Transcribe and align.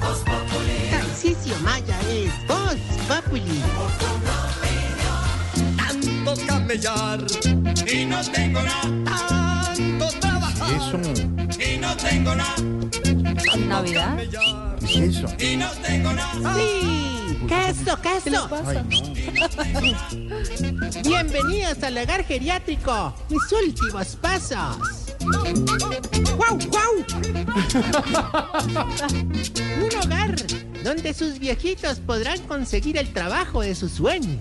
Tarcisio 0.00 1.56
Maya 1.62 1.98
es 2.10 2.32
Voz 2.46 2.76
Populi. 3.06 3.62
Tanto 5.76 6.34
camellar 6.46 7.20
y 7.86 8.04
no 8.06 8.20
tengo 8.30 8.62
nada. 8.62 9.72
Tanto 9.74 10.08
trabajar 10.20 10.70
y 11.58 11.76
no 11.78 11.96
tengo 11.96 12.34
nada. 12.34 12.56
Navidad. 13.66 14.18
Y 15.38 15.56
no 15.56 15.68
tengo 15.86 16.12
nada. 16.12 16.54
Sí, 16.54 17.38
queso, 17.48 18.00
queso. 18.00 18.48
Bienvenidos 21.04 21.82
al 21.82 21.98
hogar 21.98 22.24
geriátrico. 22.24 23.14
Mis 23.28 23.52
últimos 23.52 24.16
pasos. 24.16 24.78
¡Guau, 26.36 26.58
guau! 26.68 26.89
Un 29.82 29.96
hogar 30.04 30.34
donde 30.84 31.12
sus 31.14 31.38
viejitos 31.38 31.98
podrán 32.00 32.38
conseguir 32.42 32.98
el 32.98 33.12
trabajo 33.12 33.62
de 33.62 33.74
sus 33.74 33.92
sueños. 33.92 34.38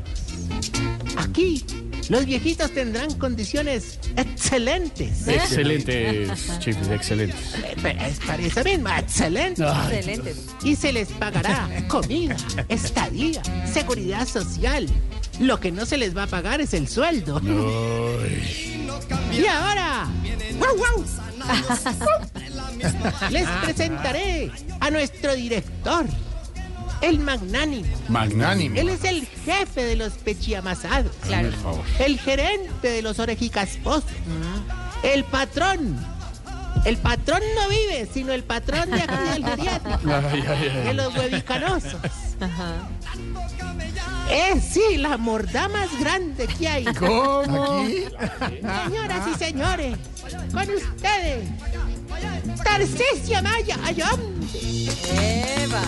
Aquí, 1.17 1.64
los 2.09 2.25
viejitos 2.25 2.72
tendrán 2.72 3.14
condiciones 3.16 4.00
excelentes. 4.16 5.28
Excelentes, 5.28 6.30
chicos, 6.59 6.88
excelentes. 6.88 7.56
Eh, 7.64 7.75
Es 8.09 8.19
para 8.19 8.42
eso 8.44 8.64
mismo, 8.64 8.89
excelentes. 8.89 9.66
Excelente. 9.67 10.36
Y 10.64 10.75
se 10.75 10.94
les 10.94 11.09
pagará 11.09 11.67
comida, 11.88 12.38
estadía, 12.69 13.41
seguridad 13.72 14.28
social. 14.28 14.88
Lo 15.39 15.59
que 15.59 15.72
no 15.72 15.86
se 15.86 15.97
les 15.97 16.16
va 16.16 16.23
a 16.23 16.28
pagar 16.28 16.62
es 16.62 16.73
el 16.73 16.88
sueldo. 16.88 17.41
Y 19.31 19.45
ahora, 19.45 20.08
¡guau, 20.58 20.75
guau! 20.78 21.06
Les 23.30 23.47
presentaré 23.63 24.52
a 24.80 24.91
nuestro 24.91 25.35
director, 25.35 26.05
el 27.02 27.19
magnánimo. 27.19 27.88
Magnánimo. 28.08 28.77
Él 28.77 28.89
es 28.89 29.03
el 29.03 29.25
jefe 29.45 29.83
de 29.83 29.95
los 29.95 30.13
pechiamasados. 30.13 31.11
Claro. 31.23 31.50
El 32.00 32.19
gerente 32.19 32.89
de 32.89 33.02
los 33.02 33.19
orejicasposos. 33.19 34.09
El 35.03 35.23
patrón. 35.23 35.97
El 36.85 36.97
patrón 36.97 37.41
no 37.55 37.69
vive, 37.69 38.07
sino 38.11 38.31
el 38.31 38.44
patrón 38.44 38.89
de 38.91 39.02
aquí 39.02 39.16
del 39.33 39.45
geriátrico. 39.45 40.09
De 40.85 40.94
los 40.94 41.16
huevicanosos. 41.16 41.95
Es 44.30 44.63
sí, 44.63 44.97
la 44.97 45.17
mordá 45.17 45.67
más 45.67 45.89
grande 45.99 46.47
que 46.47 46.67
hay. 46.67 46.85
¿Cómo? 46.85 47.85
Señoras 47.88 49.27
y 49.27 49.38
señores, 49.38 49.97
con 50.53 50.69
ustedes, 50.69 51.49
Tarcisio 52.63 53.41
Maya 53.41 53.77
Ayón. 53.83 54.19
Eva. 55.11 55.81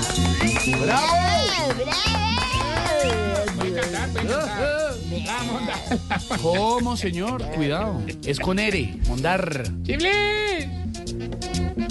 ¿Cómo, 6.42 6.98
señor? 6.98 7.44
Cuidado. 7.56 8.02
Es 8.26 8.40
con 8.40 8.60
Ere, 8.60 8.98
Mondar. 9.08 9.64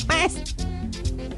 Pues, 0.06 0.34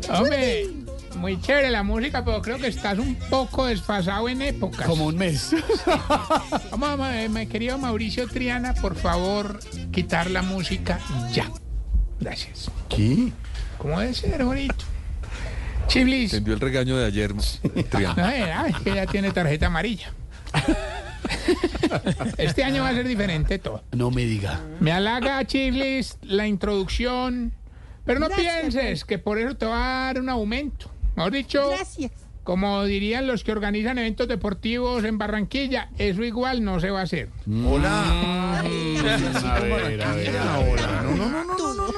Hombre, 0.08 0.81
muy 1.22 1.40
chévere 1.40 1.70
la 1.70 1.84
música, 1.84 2.24
pero 2.24 2.42
creo 2.42 2.58
que 2.58 2.66
estás 2.66 2.98
un 2.98 3.14
poco 3.14 3.66
desfasado 3.66 4.28
en 4.28 4.42
épocas. 4.42 4.84
Como 4.84 5.06
un 5.06 5.16
mes. 5.16 5.54
Vamos, 6.72 6.98
vamos, 6.98 7.14
eh, 7.14 7.28
mi 7.28 7.46
querido 7.46 7.78
Mauricio 7.78 8.26
Triana, 8.26 8.74
por 8.74 8.96
favor, 8.96 9.60
quitar 9.92 10.28
la 10.28 10.42
música 10.42 10.98
ya. 11.32 11.48
Gracias. 12.18 12.72
¿Qué? 12.88 13.32
¿Cómo 13.78 14.00
debe 14.00 14.14
ser, 14.14 14.44
bonito? 14.44 14.74
Chiblis. 15.86 16.32
Entendió 16.32 16.54
el 16.54 16.60
regaño 16.60 16.96
de 16.96 17.06
ayer, 17.06 17.32
Triana. 17.88 18.26
Ay, 18.26 18.42
ay, 18.42 18.72
que 18.82 18.92
ya 18.92 19.06
tiene 19.06 19.30
tarjeta 19.30 19.66
amarilla. 19.66 20.12
Este 22.36 22.64
año 22.64 22.82
va 22.82 22.88
a 22.88 22.94
ser 22.94 23.06
diferente 23.06 23.60
todo. 23.60 23.84
No 23.92 24.10
me 24.10 24.24
diga. 24.24 24.60
Me 24.80 24.90
halaga, 24.90 25.44
Chiblis, 25.44 26.18
la 26.22 26.48
introducción. 26.48 27.52
Pero 28.04 28.18
no 28.18 28.26
Gracias, 28.26 28.60
pienses 28.60 29.04
que 29.04 29.18
por 29.18 29.38
eso 29.38 29.54
te 29.54 29.66
va 29.66 29.76
a 29.76 30.06
dar 30.06 30.20
un 30.20 30.28
aumento. 30.28 30.90
Mejor 31.16 31.32
dicho, 31.32 31.68
gracias. 31.70 32.10
como 32.42 32.84
dirían 32.84 33.26
los 33.26 33.44
que 33.44 33.52
organizan 33.52 33.98
eventos 33.98 34.28
deportivos 34.28 35.04
en 35.04 35.18
Barranquilla, 35.18 35.90
eso 35.98 36.22
igual 36.24 36.64
no 36.64 36.80
se 36.80 36.90
va 36.90 37.00
a 37.00 37.02
hacer. 37.04 37.28
Hola. 37.66 38.58
A 38.58 38.62
ver, 38.62 40.02
a 40.02 40.14
ver. 40.14 40.30
Hola. 40.30 41.02
No, 41.02 41.16
no, 41.16 41.44
no, 41.44 41.44
no, 41.44 41.74
no, 41.74 41.86
no. 41.88 41.92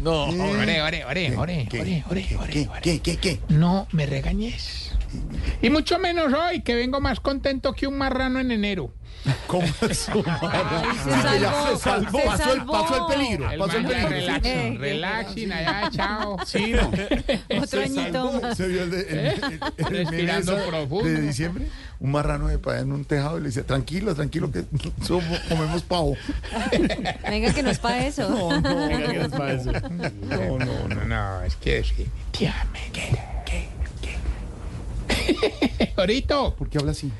No. 0.00 0.24
Ore, 0.24 0.82
ore, 0.82 1.04
ore, 1.04 1.36
ore, 1.36 1.36
ore, 1.36 2.04
ore, 2.08 2.36
ore. 2.38 2.68
¿Qué? 2.82 3.00
¿Qué? 3.00 3.16
¿Qué? 3.16 3.40
No 3.48 3.86
me 3.92 4.06
regañes. 4.06 4.92
Y 5.62 5.70
mucho 5.70 5.98
menos 5.98 6.32
hoy, 6.32 6.62
que 6.62 6.74
vengo 6.74 7.00
más 7.00 7.20
contento 7.20 7.72
que 7.72 7.86
un 7.86 7.96
marrano 7.98 8.38
en 8.38 8.50
enero. 8.50 8.92
¿Cómo 9.48 9.66
es 9.88 9.98
su 9.98 10.12
Se 10.12 10.22
Ya 11.40 11.52
salvó. 11.52 11.76
se 11.76 11.82
salvó. 11.82 12.18
Se 12.20 12.24
Pasó 12.26 12.52
el, 12.52 12.58
salvó. 12.58 12.72
pasó 12.72 12.96
el 13.08 13.14
peligro. 13.18 13.50
El 13.50 13.58
Pasó 13.58 13.76
el 13.78 13.86
peligro. 13.86 14.08
relaxing, 14.08 14.50
Eh, 14.52 14.76
relaxing, 14.78 15.52
allá, 15.52 15.90
chao. 15.90 16.36
Sí, 16.46 16.72
no. 16.72 16.90
Otro 17.62 17.80
añito 17.82 18.32
más. 18.40 18.56
¿Se 18.56 18.68
vio 18.68 18.84
el 18.84 18.90
de, 18.92 19.00
el- 19.00 19.16
el- 19.18 19.60
el 19.76 19.86
Respirando 19.86 20.56
profundo. 20.66 21.04
de 21.08 21.20
diciembre? 21.20 21.66
Un 21.98 22.12
marrano 22.12 22.46
de 22.46 22.58
pa- 22.58 22.78
en 22.78 22.92
un 22.92 23.04
tejado 23.04 23.38
y 23.38 23.40
le 23.40 23.48
dice, 23.48 23.64
tranquilo, 23.64 24.14
tranquilo, 24.14 24.52
que 24.52 24.64
somos- 25.04 25.40
comemos 25.48 25.82
pavo. 25.82 26.16
Venga, 27.28 27.52
que 27.52 27.62
no 27.64 27.70
es 27.70 27.78
para 27.80 28.06
eso. 28.06 28.30
No, 28.30 28.60
no, 28.60 28.76
Venga, 28.88 29.10
¿qué 29.12 29.18
les 29.18 29.28
parece? 29.28 29.72
no, 29.72 30.58
no, 30.58 30.88
No, 30.88 31.04
no, 31.04 31.42
es 31.42 31.56
que 31.56 31.74
definitivamente. 31.74 33.18
Ahorita, 35.96 36.50
¿Por 36.56 36.68
qué 36.68 36.78
habla 36.78 36.92
así? 36.92 37.10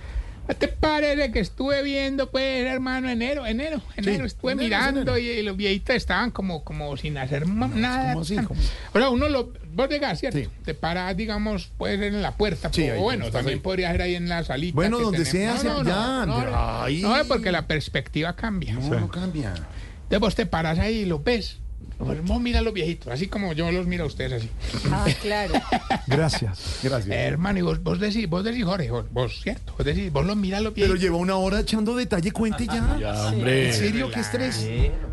¿no 0.48 0.56
te 0.56 0.66
parece 0.68 1.30
que 1.30 1.40
estuve 1.40 1.82
viendo, 1.82 2.30
pues, 2.30 2.64
hermano, 2.64 3.10
enero, 3.10 3.44
enero, 3.46 3.82
enero, 3.96 4.24
estuve 4.24 4.52
enero, 4.52 4.64
mirando 4.66 5.00
enero. 5.02 5.18
Y, 5.18 5.28
y 5.28 5.42
los 5.42 5.54
viejitos 5.58 5.94
estaban 5.94 6.30
como, 6.30 6.64
como 6.64 6.96
sin 6.96 7.18
hacer 7.18 7.44
ma- 7.44 7.68
nada. 7.68 8.14
¿cómo 8.14 8.22
así? 8.22 8.36
¿Cómo? 8.36 8.58
O 8.94 8.98
sea, 8.98 9.10
uno 9.10 9.28
lo, 9.28 9.52
vos 9.74 9.90
llegas, 9.90 10.18
¿cierto? 10.20 10.38
Sí. 10.38 10.48
Te 10.64 10.72
paras, 10.72 11.14
digamos, 11.18 11.70
puede 11.76 11.98
ser 11.98 12.14
en 12.14 12.22
la 12.22 12.32
puerta, 12.32 12.70
Sí, 12.72 12.80
pero 12.80 12.94
ahí, 12.94 13.00
bueno, 13.00 13.30
también 13.30 13.58
ahí. 13.58 13.62
podría 13.62 13.92
ser 13.92 14.00
ahí 14.00 14.14
en 14.14 14.30
la 14.30 14.42
salita. 14.42 14.74
Bueno, 14.74 14.98
donde 15.00 15.22
tenemos. 15.26 15.60
sea, 15.60 15.70
No, 15.70 15.82
no, 15.84 15.90
ya, 15.90 16.24
no, 16.26 16.44
no, 16.50 16.82
ahí. 16.82 17.02
no, 17.02 17.14
porque 17.28 17.52
la 17.52 17.66
perspectiva 17.66 18.34
cambia. 18.34 18.72
No, 18.72 19.00
no 19.00 19.08
cambia. 19.10 19.50
Entonces 19.50 20.20
vos 20.20 20.34
te 20.34 20.46
paras 20.46 20.78
ahí 20.78 21.00
y 21.00 21.04
lo 21.04 21.18
ves. 21.22 21.58
Vos 21.98 22.40
mira 22.40 22.60
a 22.60 22.62
los 22.62 22.72
viejitos, 22.72 23.12
así 23.12 23.26
como 23.26 23.52
yo 23.54 23.72
los 23.72 23.86
miro 23.88 24.04
a 24.04 24.06
ustedes 24.06 24.32
así. 24.34 24.48
Ah, 24.90 25.04
claro. 25.20 25.54
Gracias. 26.06 26.78
Gracias. 26.82 27.08
Hermano, 27.16 27.58
y 27.58 27.62
vos, 27.62 27.82
vos 27.82 27.98
decís, 27.98 28.28
vos 28.28 28.44
decís, 28.44 28.64
Jorge, 28.64 28.88
vos, 28.90 29.04
vos, 29.10 29.40
¿cierto? 29.42 29.74
Vos 29.76 29.84
decís, 29.84 30.12
vos 30.12 30.24
los 30.24 30.36
miras 30.36 30.60
a 30.60 30.62
los 30.62 30.74
Pero 30.74 30.86
viejitos. 30.86 31.00
lleva 31.02 31.16
una 31.16 31.36
hora 31.36 31.58
echando 31.60 31.96
detalle, 31.96 32.30
cuente 32.30 32.66
ya. 32.66 32.96
Ya, 33.00 33.26
hombre. 33.26 33.68
¿En 33.68 33.74
serio? 33.74 34.10
¿Qué 34.12 34.20
estrés? 34.20 34.64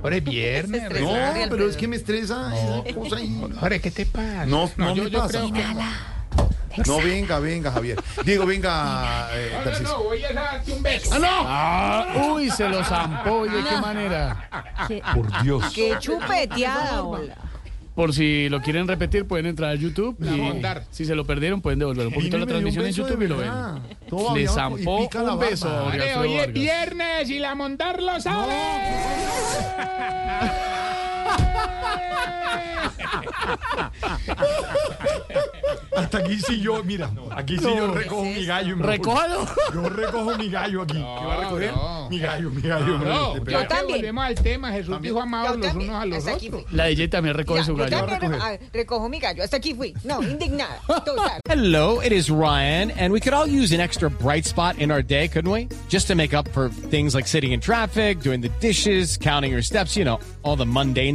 Jorge, 0.03 0.19
viernes. 0.21 0.83
Se 0.93 1.01
No, 1.01 1.09
pero 1.09 1.49
pero- 1.49 1.69
es 1.69 1.75
que 1.75 1.87
me 1.87 1.95
estresa 1.95 2.53
cosa. 2.93 3.17
Jorge, 3.59 3.81
¿qué 3.81 3.89
te 3.91 4.05
pasa? 4.05 4.45
No, 4.45 4.69
no 4.77 4.95
yo, 4.95 5.03
me 5.05 5.09
yo 5.09 5.19
pasa. 5.19 5.29
creo 5.39 5.51
No, 6.85 6.97
venga, 6.97 7.39
venga, 7.39 7.71
Javier. 7.71 8.01
Diego, 8.23 8.45
venga, 8.45 9.29
eh, 9.33 9.51
No, 9.65 9.71
no, 9.71 9.79
no, 9.79 10.03
voy 10.03 10.23
a 10.23 10.33
darte 10.33 10.71
un 10.73 10.83
beso. 10.83 11.15
Ah, 11.23 12.31
uy, 12.33 12.49
se 12.51 12.67
lo 12.69 12.83
zampó. 12.83 13.45
¿De 13.45 13.63
qué 13.63 13.77
manera? 13.81 14.49
Qué, 14.87 15.01
Por 15.13 15.43
Dios. 15.43 15.63
qué 15.73 15.95
chupeteada, 15.99 17.03
hola. 17.03 17.35
Por 17.95 18.13
si 18.13 18.49
lo 18.49 18.61
quieren 18.61 18.89
repetir, 18.89 19.25
pueden 19.25 19.45
entrar 19.45 19.69
a 19.71 19.75
YouTube. 19.75 20.17
La 20.19 20.33
Y 20.35 20.41
mondar. 20.41 20.83
si 20.91 21.05
se 21.05 21.15
lo 21.15 21.25
perdieron, 21.25 21.61
pueden 21.61 21.79
devolver 21.79 22.07
un 22.07 22.13
poquito 22.13 22.37
la 22.37 22.45
transmisión 22.45 22.85
en 22.85 22.91
YouTube 22.91 23.21
y 23.21 23.27
lo 23.27 23.37
ven. 23.37 23.51
Todo 24.09 24.35
Le 24.35 24.47
zampó 24.49 24.99
y 24.99 25.03
pica 25.03 25.23
la 25.23 25.33
un 25.35 25.39
beso. 25.39 25.85
Vale, 25.85 26.17
hoy 26.17 26.33
es 26.35 26.51
viernes 26.51 27.29
y 27.29 27.39
la 27.39 27.55
montar 27.55 28.01
lo 28.01 28.19
sabe. 28.19 28.53
Hasta 35.95 36.17
aquí 36.19 36.37
sí 36.39 36.59
yo, 36.59 36.83
mira, 36.83 37.09
aquí 37.31 37.57
sí 37.57 37.63
yo 37.63 37.93
recojo 37.93 38.23
mi 38.25 38.45
gallo. 38.45 38.75
Recójalo. 38.77 39.45
Yo 39.73 39.89
recojo 39.89 40.37
mi 40.37 40.49
gallo 40.49 40.81
aquí. 40.81 40.93
¿Qué 40.97 41.25
va 41.25 41.33
a 41.35 41.39
recoger? 41.41 41.71
Mi 42.09 42.19
gallo, 42.19 42.49
mi 42.51 42.61
gallo. 42.61 42.97
No, 42.99 43.37
yo 43.45 43.67
también. 43.67 43.99
Volvemos 43.99 44.25
al 44.25 44.35
tema. 44.35 44.71
Jesús 44.71 45.01
dijo 45.01 45.21
amados 45.21 45.51
Yo 45.53 45.57
los 45.57 45.67
también. 45.67 45.89
unos 45.89 46.01
a 46.01 46.05
los 46.05 46.23
otros. 46.27 46.49
fui. 46.49 46.65
La 46.71 46.85
DJ 46.87 47.07
también 47.07 47.35
recoge 47.35 47.59
Ya, 47.61 47.65
su 47.65 47.71
yo 47.71 47.77
gallo. 47.85 47.97
también 48.05 48.31
recoger. 48.33 48.41
ah, 48.41 48.59
recojo 48.73 49.09
mi 49.09 49.19
gallo. 49.19 49.43
Hasta 49.43 49.57
aquí 49.57 49.73
fui. 49.73 49.93
No, 50.03 50.21
indignada. 50.21 50.79
Total. 50.87 51.39
Hello, 51.47 52.01
it 52.01 52.11
is 52.11 52.29
Ryan, 52.29 52.91
and 52.91 53.13
we 53.13 53.19
could 53.21 53.33
all 53.33 53.47
use 53.47 53.71
an 53.73 53.79
extra 53.79 54.09
bright 54.09 54.45
spot 54.45 54.77
in 54.77 54.91
our 54.91 55.01
day, 55.01 55.27
couldn't 55.29 55.51
we? 55.51 55.69
Just 55.89 56.07
to 56.07 56.15
make 56.15 56.33
up 56.33 56.47
for 56.49 56.69
things 56.69 57.15
like 57.15 57.27
sitting 57.27 57.53
in 57.53 57.61
traffic, 57.61 58.19
doing 58.19 58.41
the 58.41 58.49
dishes, 58.59 59.17
counting 59.17 59.51
your 59.51 59.61
steps, 59.61 59.95
you 59.95 60.03
know, 60.03 60.19
all 60.43 60.55
the 60.57 60.65
mundane 60.65 61.14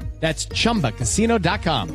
That's 0.21 0.47
chumbacasino.com. 0.49 1.89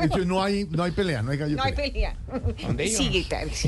De 0.00 0.06
hecho, 0.06 0.24
no 0.24 0.42
hay, 0.42 0.64
no 0.70 0.84
hay 0.84 0.92
pelea, 0.92 1.22
no 1.22 1.32
hay 1.32 1.38
gallo. 1.38 1.56
No 1.56 1.64
hay 1.64 1.72
pelea. 1.72 2.16
¿Dónde? 2.62 2.88
Sigue, 2.88 3.24
tal. 3.28 3.50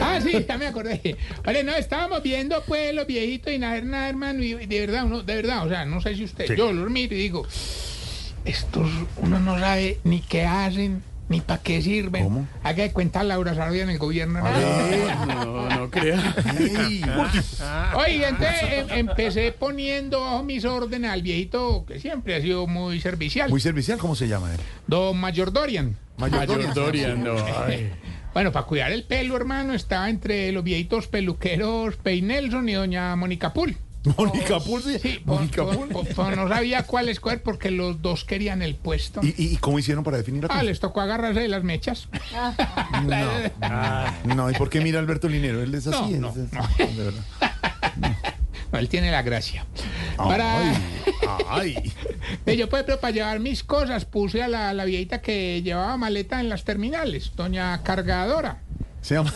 Ah, 0.00 0.18
sí, 0.22 0.44
ya 0.48 0.56
me 0.56 0.66
acordé. 0.66 1.16
Vale, 1.44 1.64
no, 1.64 1.74
estábamos 1.74 2.22
viendo 2.22 2.62
pues 2.66 2.94
los 2.94 3.06
viejitos 3.06 3.52
y 3.52 3.58
nada, 3.58 3.80
nada, 3.82 4.08
hermano, 4.08 4.42
y 4.42 4.54
de 4.54 4.80
verdad, 4.80 5.04
uno, 5.04 5.22
de 5.22 5.34
verdad, 5.34 5.66
o 5.66 5.68
sea, 5.68 5.84
no 5.84 6.00
sé 6.00 6.14
si 6.14 6.24
usted, 6.24 6.54
yo 6.54 6.72
los 6.72 6.88
miro 6.90 7.14
y 7.14 7.18
digo, 7.18 7.46
estos, 8.44 8.88
uno 9.18 9.38
no 9.40 9.58
sabe 9.58 9.98
ni 10.04 10.20
qué 10.20 10.44
hacen, 10.46 11.02
ni 11.30 11.40
para 11.40 11.62
qué 11.62 11.80
sirven. 11.80 12.24
¿Cómo? 12.24 12.46
Haga 12.62 12.82
de 12.82 12.92
cuenta 12.92 13.22
Laura 13.22 13.54
Sarabia 13.54 13.84
en 13.84 13.90
el 13.90 13.98
gobierno. 13.98 14.42
No, 15.26 15.68
no 15.70 15.90
crea. 15.90 16.34
Ey, 16.58 17.02
Oye, 17.94 18.28
entonces 18.28 18.62
em- 18.90 19.08
empecé 19.08 19.52
poniendo 19.52 20.20
bajo 20.20 20.42
mis 20.42 20.64
órdenes 20.64 21.10
al 21.10 21.22
viejito 21.22 21.84
que 21.86 21.98
siempre 22.00 22.34
ha 22.34 22.40
sido 22.40 22.66
muy 22.66 23.00
servicial, 23.00 23.48
Muy 23.48 23.60
servicial, 23.60 23.98
¿cómo 23.98 24.14
se 24.14 24.28
llama 24.28 24.52
él? 24.52 24.60
don 24.86 25.16
Mayor 25.18 25.52
Dorian. 25.52 25.96
Mayor 26.18 26.74
Dorian, 26.74 27.22
no. 27.24 27.36
Bueno, 28.32 28.52
para 28.52 28.66
cuidar 28.66 28.92
el 28.92 29.02
pelo, 29.04 29.36
hermano, 29.36 29.72
estaba 29.72 30.08
entre 30.08 30.52
los 30.52 30.62
viejitos 30.62 31.08
peluqueros 31.08 31.96
Pei 31.96 32.22
Nelson 32.22 32.68
y 32.68 32.74
doña 32.74 33.16
Mónica 33.16 33.52
Pool. 33.52 33.76
Mónica 34.16 34.58
Pulsi. 34.60 34.98
Sí, 34.98 35.20
Mónica 35.24 35.62
po- 35.64 35.70
Pul. 35.72 35.88
po- 35.88 36.04
po- 36.04 36.30
no 36.30 36.48
sabía 36.48 36.84
cuál 36.84 37.08
escoger 37.08 37.42
porque 37.42 37.70
los 37.70 38.00
dos 38.00 38.24
querían 38.24 38.62
el 38.62 38.74
puesto. 38.76 39.20
¿Y, 39.22 39.56
cómo 39.58 39.78
hicieron 39.78 40.04
para 40.04 40.16
definir 40.16 40.42
la 40.42 40.46
Ah, 40.46 40.52
cosa? 40.54 40.62
les 40.62 40.80
tocó 40.80 41.00
agarrarse 41.02 41.40
de 41.40 41.48
las 41.48 41.62
mechas. 41.62 42.08
No, 43.04 44.34
no, 44.34 44.50
¿y 44.50 44.54
por 44.54 44.70
qué 44.70 44.80
mira 44.80 44.98
a 44.98 45.02
Alberto 45.02 45.28
Linero? 45.28 45.62
Él 45.62 45.74
es 45.74 45.86
así. 45.86 46.12
No, 46.14 46.32
no, 46.34 46.42
es- 46.42 46.52
no. 46.52 46.94
de 46.96 47.04
verdad. 47.04 47.24
No, 48.72 48.78
él 48.78 48.88
tiene 48.88 49.10
la 49.10 49.22
gracia. 49.22 49.66
Para, 50.16 50.60
Ay, 51.48 51.92
ay. 52.46 52.56
Yo, 52.56 52.68
por 52.68 52.78
ejemplo, 52.78 53.00
para 53.00 53.12
llevar 53.12 53.40
mis 53.40 53.64
cosas, 53.64 54.04
puse 54.04 54.44
a 54.44 54.48
la, 54.48 54.72
la 54.74 54.84
viejita 54.84 55.20
que 55.20 55.60
llevaba 55.62 55.96
maleta 55.96 56.38
en 56.38 56.48
las 56.48 56.62
terminales, 56.62 57.32
doña 57.34 57.82
Cargadora. 57.82 58.60
Se 59.02 59.14
llama, 59.14 59.32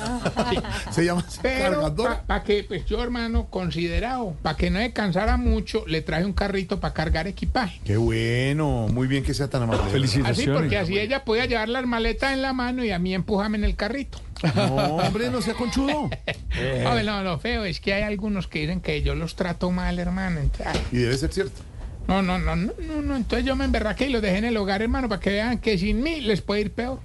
se 0.91 1.05
llama 1.05 1.25
cargador. 1.43 2.19
para 2.27 2.43
que, 2.43 2.65
pues 2.65 2.85
yo, 2.85 3.03
hermano, 3.03 3.47
considerado, 3.47 4.37
para 4.43 4.57
que 4.57 4.71
no 4.71 4.79
se 4.79 4.93
cansara 4.93 5.37
mucho, 5.37 5.85
le 5.87 6.03
traje 6.03 6.25
un 6.27 6.35
carrito 6.35 6.81
para 6.81 6.93
cargar 6.93 7.27
equipaje. 7.27 7.81
Qué 7.85 7.97
bueno, 7.97 8.89
muy 8.93 9.09
bien 9.09 9.25
que 9.25 9.33
sea 9.33 9.49
tan 9.49 9.63
amable. 9.63 9.83
Así, 10.27 10.47
porque 10.47 10.77
así 10.77 10.99
ella 10.99 11.25
podía 11.25 11.47
llevar 11.47 11.69
las 11.71 11.87
maletas 11.87 12.33
en 12.33 12.43
la 12.43 12.53
mano 12.53 12.85
y 12.85 12.91
a 12.91 12.99
mí 12.99 13.15
empujame 13.15 13.57
en 13.57 13.65
el 13.65 13.75
carrito. 13.75 14.21
No, 14.55 14.75
hombre, 14.97 15.31
no 15.31 15.41
sea 15.41 15.55
conchudo. 15.55 16.11
A 16.87 16.95
ver, 16.95 17.05
no, 17.05 17.23
lo 17.23 17.39
feo 17.39 17.65
es 17.65 17.81
que 17.81 17.95
hay 17.95 18.03
algunos 18.03 18.47
que 18.47 18.61
dicen 18.61 18.81
que 18.81 19.01
yo 19.03 19.15
los 19.15 19.35
trato 19.35 19.71
mal, 19.71 19.99
hermano. 19.99 20.41
Entonces, 20.41 20.83
Y 20.93 20.99
debe 20.99 21.17
ser 21.17 21.33
cierto. 21.33 21.63
No, 22.07 22.21
no, 22.21 22.39
no, 22.39 22.55
no, 22.55 22.73
no, 22.87 23.01
no, 23.01 23.17
entonces 23.17 23.47
yo 23.47 23.57
me 23.57 23.65
emberraqué 23.65 24.07
y 24.09 24.11
los 24.11 24.21
dejé 24.21 24.37
en 24.39 24.45
el 24.45 24.57
hogar, 24.59 24.83
hermano, 24.83 25.09
para 25.09 25.21
que 25.23 25.31
vean 25.31 25.59
que 25.59 25.79
sin 25.79 26.03
mí 26.03 26.21
les 26.21 26.43
puede 26.43 26.61
ir 26.61 26.73
peor. 26.73 27.01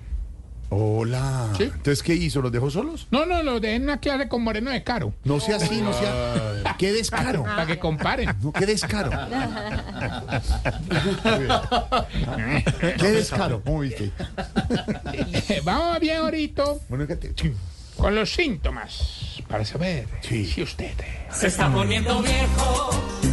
Hola. 0.72 1.48
Sí. 1.58 1.64
Entonces, 1.64 2.04
¿qué 2.04 2.14
hizo? 2.14 2.42
¿Los 2.42 2.52
dejó 2.52 2.70
solos? 2.70 3.08
No, 3.10 3.26
no, 3.26 3.42
los 3.42 3.60
dejé 3.60 3.76
en 3.76 3.84
una 3.84 4.00
clase 4.00 4.28
con 4.30 4.44
Moreno 4.44 4.70
de 4.70 4.84
Caro, 4.84 5.14
No 5.24 5.40
sea 5.40 5.56
así, 5.58 5.82
no 5.82 5.92
sea. 5.94 6.76
Qué 6.78 6.92
descaro. 6.94 7.44
para 7.44 7.66
que 7.66 7.80
comparen. 7.80 8.30
No, 8.42 8.52
qué 8.54 8.66
descaro. 8.68 9.10
qué 13.00 13.08
descaro. 13.12 13.62
¿Cómo 13.64 13.80
viste? 13.80 14.12
Vamos 15.64 16.00
bien 16.00 16.18
ahorita 16.18 16.64
Bueno, 16.88 17.06
fíjate. 17.06 17.34
Chin. 17.36 17.56
con 17.98 18.16
los 18.16 18.32
síntomas 18.34 19.42
para 19.48 19.66
saber 19.66 20.08
Sí. 20.22 20.46
si 20.46 20.62
usted... 20.62 20.92
Se 21.32 21.48
está 21.48 21.72
poniendo 21.72 22.22
viejo. 22.22 22.90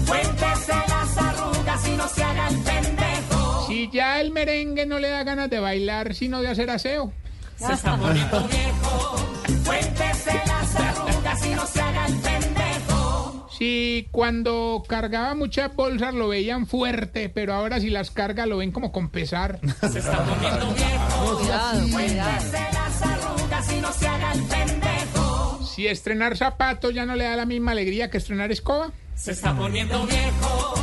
Cuéntese 0.08 0.72
las 0.88 1.16
arrugas 1.18 1.88
y 1.88 1.90
no 1.96 2.08
se 2.08 2.22
haga 2.24 2.48
el 2.48 2.56
pendejo. 2.60 3.66
Si 3.68 3.90
ya 3.92 4.20
el 4.20 4.30
merengue 4.32 4.86
no 4.86 4.98
le 4.98 5.08
da 5.08 5.22
ganas 5.24 5.50
de 5.50 5.60
bailar, 5.60 6.14
sino 6.14 6.40
de 6.42 6.48
hacer 6.48 6.70
aseo. 6.70 7.12
Se 7.56 7.72
está 7.72 7.96
poniendo 7.96 8.48
viejo. 8.48 9.16
Cuéntese 9.64 10.32
las 10.46 10.76
arrugas 10.76 11.46
y 11.46 11.54
no 11.54 11.66
se 11.66 11.80
haga 11.80 12.06
el 12.06 12.14
pendejo. 12.16 13.48
Si 13.58 14.08
cuando 14.10 14.82
cargaba 14.86 15.34
muchas 15.34 15.74
bolsas 15.74 16.12
lo 16.12 16.28
veían 16.28 16.66
fuerte, 16.66 17.30
pero 17.30 17.54
ahora 17.54 17.80
si 17.80 17.88
las 17.88 18.10
carga 18.10 18.44
lo 18.44 18.58
ven 18.58 18.70
como 18.72 18.92
con 18.92 19.08
pesar. 19.08 19.58
Se 19.90 19.98
está 19.98 20.22
poniendo 20.24 20.74
viejo. 20.74 21.38
Cuidado. 21.38 21.88
Cuéntese 21.90 22.58
las 22.72 23.02
arrugas 23.02 23.72
y 23.72 23.80
no 23.80 23.92
se 23.92 24.08
haga 24.08 24.32
el 24.32 24.42
pendejo. 24.42 25.60
Si 25.64 25.86
estrenar 25.86 26.36
zapatos 26.36 26.92
ya 26.94 27.06
no 27.06 27.16
le 27.16 27.24
da 27.24 27.36
la 27.36 27.46
misma 27.46 27.72
alegría 27.72 28.10
que 28.10 28.18
estrenar 28.18 28.52
escoba. 28.52 28.90
Se 29.14 29.32
está 29.32 29.56
poniendo 29.56 30.06
viejo. 30.06 30.74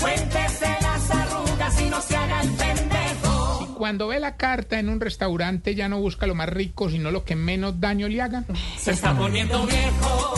Cuéntese 0.00 0.68
las 0.80 1.10
arrugas 1.10 1.80
y 1.82 1.90
no 1.90 2.00
se 2.00 2.16
haga 2.16 2.40
el 2.40 2.48
pendejo. 2.48 2.71
Cuando 3.82 4.06
ve 4.06 4.20
la 4.20 4.36
carta 4.36 4.78
en 4.78 4.88
un 4.88 5.00
restaurante 5.00 5.74
ya 5.74 5.88
no 5.88 5.98
busca 5.98 6.28
lo 6.28 6.36
más 6.36 6.48
rico, 6.48 6.88
sino 6.88 7.10
lo 7.10 7.24
que 7.24 7.34
menos 7.34 7.80
daño 7.80 8.08
le 8.08 8.22
haga. 8.22 8.44
Se 8.78 8.92
está 8.92 9.12
poniendo 9.12 9.66
viejo. 9.66 10.34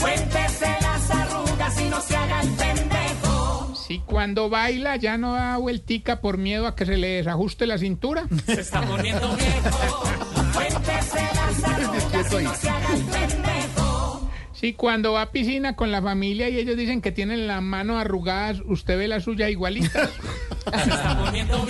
Cuéntese 0.00 0.66
las 0.80 1.08
arrugas 1.08 1.80
y 1.80 1.84
no 1.90 2.00
se 2.00 2.16
haga 2.16 2.40
el 2.40 2.48
pendejo. 2.48 3.74
Si 3.76 4.00
cuando 4.00 4.50
baila 4.50 4.96
ya 4.96 5.16
no 5.16 5.34
da 5.34 5.58
vueltica 5.58 6.20
por 6.20 6.38
miedo 6.38 6.66
a 6.66 6.74
que 6.74 6.86
se 6.86 6.96
le 6.96 7.06
desajuste 7.10 7.68
la 7.68 7.78
cintura. 7.78 8.26
Se 8.46 8.62
está 8.62 8.80
poniendo 8.80 9.28
viejo. 9.36 10.02
Cuéntese 10.52 11.20
las 11.36 11.64
arrugas 11.64 12.32
y 12.32 12.42
no 12.42 12.54
se 12.56 12.68
haga 12.68 12.94
el 12.96 13.04
pendejo. 13.04 13.57
Si 14.58 14.72
cuando 14.72 15.12
va 15.12 15.22
a 15.22 15.30
piscina 15.30 15.76
con 15.76 15.92
la 15.92 16.02
familia 16.02 16.48
y 16.48 16.58
ellos 16.58 16.76
dicen 16.76 17.00
que 17.00 17.12
tienen 17.12 17.46
las 17.46 17.62
manos 17.62 18.00
arrugadas, 18.00 18.60
usted 18.66 18.98
ve 18.98 19.06
la 19.06 19.20
suya 19.20 19.48
igualita. 19.48 20.08
Se 20.08 20.90
está 20.90 21.16
poniendo 21.24 21.64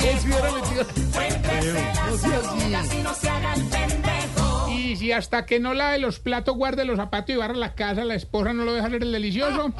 y 2.98 3.02
no 3.02 3.14
se 3.14 3.28
haga 3.28 3.52
el 3.52 3.62
pendejo. 3.66 4.70
Y 4.70 4.96
si 4.96 5.12
hasta 5.12 5.44
que 5.44 5.60
no 5.60 5.74
lave 5.74 5.98
los 5.98 6.18
platos, 6.18 6.56
guarde 6.56 6.86
los 6.86 6.96
zapatos 6.96 7.34
y 7.34 7.36
barra 7.36 7.56
la 7.56 7.74
casa, 7.74 8.06
la 8.06 8.14
esposa 8.14 8.54
no 8.54 8.64
lo 8.64 8.72
deja 8.72 8.86
hacer 8.86 9.02
el 9.02 9.12
delicioso. 9.12 9.70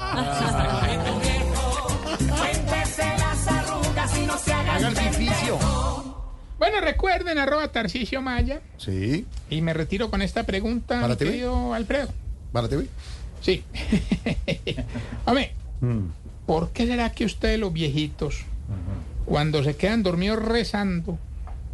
Cuéntese 2.28 3.04
las 3.18 3.48
arrugas 3.48 4.18
y 4.18 4.26
no 4.26 4.36
se 4.36 4.52
haga 4.52 4.86
artificio. 4.86 5.58
Bueno, 6.58 6.80
recuerden, 6.82 7.38
arroba 7.38 7.68
Tarcisio 7.68 8.20
Maya. 8.20 8.60
Sí. 8.76 9.24
Y 9.48 9.62
me 9.62 9.72
retiro 9.72 10.10
con 10.10 10.20
esta 10.20 10.42
pregunta, 10.42 11.00
Párate, 11.00 11.24
querido 11.24 11.72
Alfredo. 11.72 12.10
Para 12.52 12.68
TV. 12.68 12.86
Sí. 13.40 13.62
Hombre, 15.24 15.52
Mm. 15.80 16.06
¿por 16.46 16.70
qué 16.70 16.86
será 16.86 17.10
que 17.12 17.24
ustedes 17.24 17.58
los 17.60 17.72
viejitos, 17.72 18.38
cuando 19.26 19.62
se 19.62 19.76
quedan 19.76 20.02
dormidos 20.02 20.42
rezando, 20.42 21.18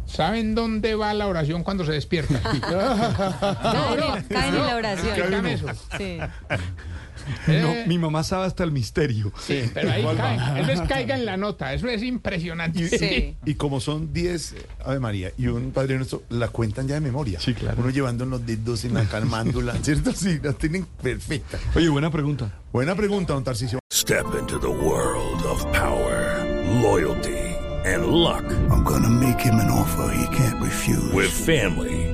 saben 0.05 0.53
dónde 0.53 0.93
va 0.93 1.11
la 1.15 1.25
oración 1.27 1.63
cuando 1.63 1.85
se 1.85 1.93
despiertan? 1.93 2.39
Caen, 2.61 3.99
en- 4.03 4.23
caen 4.29 4.55
en 4.55 4.65
la 4.65 4.75
oración. 4.75 5.07
Explícame 5.15 5.53
eso. 5.53 5.67
Sí. 5.97 6.17
Eh, 7.47 7.85
Mi 7.87 7.97
mamá 7.97 8.23
sabe 8.23 8.45
hasta 8.47 8.63
el 8.63 8.71
misterio. 8.71 9.31
sí, 9.39 9.69
pero 9.73 9.91
ahí 9.91 10.03
caen. 10.17 10.57
Eso 10.57 10.71
es 10.71 10.81
caiga 10.81 11.15
en 11.19 11.25
la 11.25 11.37
nota. 11.37 11.73
Eso 11.73 11.87
es 11.87 12.01
impresionante. 12.03 12.87
Sí. 12.97 13.35
Y 13.45 13.55
como 13.55 13.79
son 13.79 14.13
10 14.13 14.53
eh, 14.53 14.65
Ave 14.83 14.99
María 14.99 15.31
y 15.37 15.47
un 15.47 15.71
Padre 15.71 15.97
Nuestro, 15.97 16.23
la 16.29 16.47
cuentan 16.49 16.87
ya 16.87 16.95
de 16.95 17.01
memoria. 17.01 17.39
Sí, 17.39 17.53
claro. 17.53 17.77
Uno 17.79 17.89
llevando 17.89 18.25
los 18.25 18.45
dedos 18.45 18.85
en 18.85 18.93
la 18.95 19.05
calmándula, 19.09 19.73
¿cierto? 19.81 20.11
Sí, 20.13 20.39
la 20.41 20.53
tienen 20.53 20.85
perfecta. 21.01 21.57
Oye, 21.75 21.89
buena 21.89 22.09
pregunta. 22.11 22.51
Buena 22.71 22.95
pregunta, 22.95 23.33
don 23.33 23.43
Tarcisio. 23.43 23.79
Step 23.91 24.25
into 24.39 24.59
the 24.59 24.67
world 24.67 25.45
of 25.45 25.63
power, 25.71 26.43
loyalty, 26.81 27.37
and 27.85 28.07
luck. 28.07 28.43
I'm 28.69 28.83
gonna 28.83 29.09
make 29.09 29.39
him 29.39 29.55
an 29.55 29.69
offer 29.69 30.11
he 30.13 30.25
can't 30.35 30.61
refuse. 30.61 31.11
With 31.13 31.29
family, 31.29 32.13